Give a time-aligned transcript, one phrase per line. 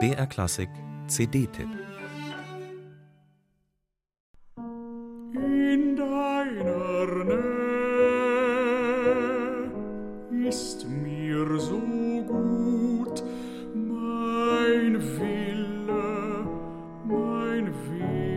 [0.00, 0.68] BR Klassik
[1.06, 1.68] CD-Tipp
[5.32, 7.44] In deiner Nähe
[10.48, 11.78] ist mir so
[12.26, 13.22] gut,
[13.74, 16.48] mein Wille,
[17.06, 18.34] mein Weg.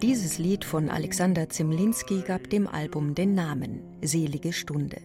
[0.00, 5.02] Dieses Lied von Alexander Zimlinski gab dem Album den Namen Selige Stunde.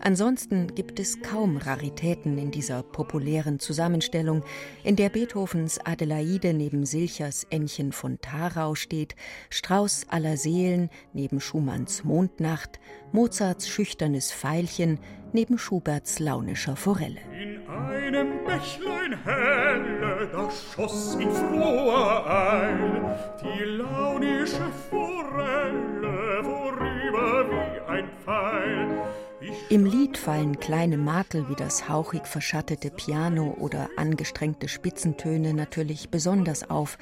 [0.00, 4.42] Ansonsten gibt es kaum Raritäten in dieser populären Zusammenstellung,
[4.84, 9.14] in der Beethovens Adelaide neben Silchers Ännchen von Tharau steht,
[9.50, 12.80] Strauß aller Seelen neben Schumanns Mondnacht,
[13.12, 14.98] Mozarts schüchternes Veilchen
[15.32, 17.20] neben Schuberts launischer Forelle.
[17.32, 28.08] In einem Bächlein helle, da schoss in froher Eil die launische Forelle vorüber wie ein
[28.24, 29.29] Pfeil.
[29.70, 36.68] Im Lied fallen kleine Makel wie das hauchig verschattete Piano oder angestrengte Spitzentöne natürlich besonders
[36.68, 36.98] auf,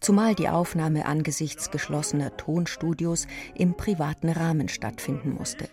[0.00, 5.68] zumal die Aufnahme angesichts geschlossener Tonstudios im privaten Rahmen stattfinden musste.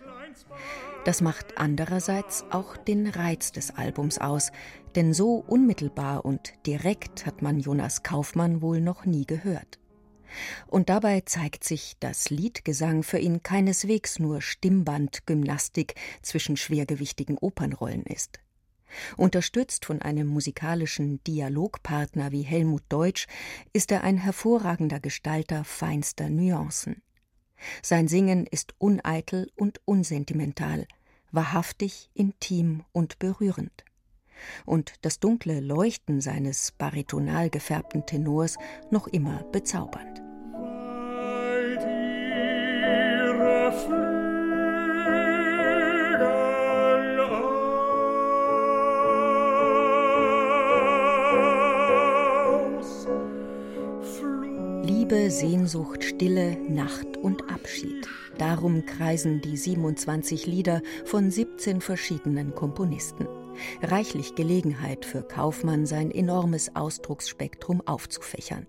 [1.04, 4.52] Das macht andererseits auch den Reiz des Albums aus,
[4.96, 9.78] denn so unmittelbar und direkt hat man Jonas Kaufmann wohl noch nie gehört.
[10.66, 18.40] Und dabei zeigt sich, dass Liedgesang für ihn keineswegs nur Stimmbandgymnastik zwischen schwergewichtigen Opernrollen ist.
[19.16, 23.26] Unterstützt von einem musikalischen Dialogpartner wie Helmut Deutsch
[23.72, 27.02] ist er ein hervorragender Gestalter feinster Nuancen.
[27.82, 30.86] Sein Singen ist uneitel und unsentimental,
[31.30, 33.84] wahrhaftig, intim und berührend
[34.66, 38.56] und das dunkle Leuchten seines baritonal gefärbten Tenors
[38.90, 40.22] noch immer bezaubernd.
[55.10, 58.08] Liebe, Sehnsucht, Stille, Nacht und Abschied.
[58.38, 63.26] Darum kreisen die 27 Lieder von 17 verschiedenen Komponisten.
[63.82, 68.66] Reichlich Gelegenheit für Kaufmann, sein enormes Ausdrucksspektrum aufzufächern.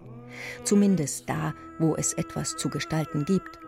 [0.64, 3.60] Zumindest da, wo es etwas zu gestalten gibt.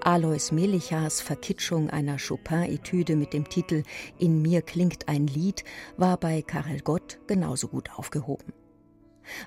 [0.00, 3.82] Alois Melichars Verkitschung einer Chopin-Etüde mit dem Titel
[4.18, 5.64] In mir klingt ein Lied
[5.96, 8.52] war bei Karel Gott genauso gut aufgehoben.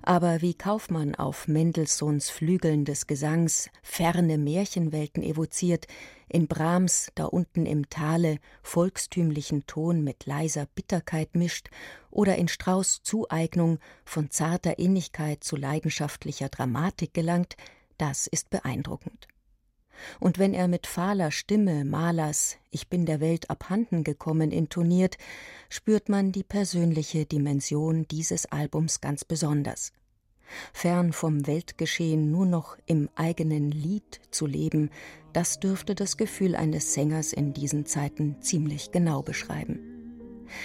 [0.02, 5.88] Aber wie Kaufmann auf Mendelssohns Flügeln des Gesangs ferne Märchenwelten evoziert,
[6.30, 11.70] in Brahms da unten im Tale volkstümlichen Ton mit leiser Bitterkeit mischt
[12.12, 17.56] oder in Strauß Zueignung von zarter Innigkeit zu leidenschaftlicher Dramatik gelangt,
[17.98, 19.28] das ist beeindruckend.
[20.20, 25.18] Und wenn er mit fahler Stimme Malers Ich bin der Welt abhanden gekommen intoniert,
[25.70, 29.92] spürt man die persönliche Dimension dieses Albums ganz besonders.
[30.72, 34.90] Fern vom Weltgeschehen nur noch im eigenen Lied zu leben,
[35.34, 39.80] das dürfte das Gefühl eines Sängers in diesen Zeiten ziemlich genau beschreiben.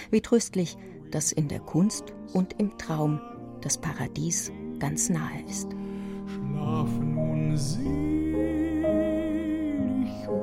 [0.09, 0.77] Wie tröstlich,
[1.11, 3.19] dass in der Kunst und im Traum
[3.61, 5.67] das Paradies ganz nahe ist.
[6.27, 8.22] Schlafen nun selig
[10.03, 10.42] und süß,